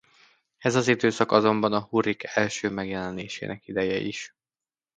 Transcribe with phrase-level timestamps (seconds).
[0.57, 4.35] Ez az időszak azonban a hurrik első megjelenésének ideje is.